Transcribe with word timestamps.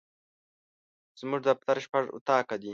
زموږ 1.19 1.39
دفتر 1.49 1.75
شپږ 1.85 2.03
اطاقه 2.17 2.55
دي. 2.61 2.69